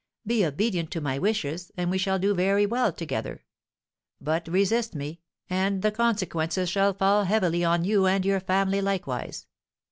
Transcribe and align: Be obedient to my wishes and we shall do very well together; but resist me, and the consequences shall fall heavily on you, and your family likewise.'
Be 0.25 0.43
obedient 0.43 0.89
to 0.93 0.99
my 0.99 1.19
wishes 1.19 1.71
and 1.77 1.91
we 1.91 1.99
shall 1.99 2.17
do 2.17 2.33
very 2.33 2.65
well 2.65 2.91
together; 2.91 3.43
but 4.19 4.47
resist 4.47 4.95
me, 4.95 5.19
and 5.47 5.83
the 5.83 5.91
consequences 5.91 6.69
shall 6.71 6.95
fall 6.95 7.25
heavily 7.25 7.63
on 7.63 7.83
you, 7.83 8.07
and 8.07 8.25
your 8.25 8.39
family 8.39 8.81
likewise.' 8.81 9.45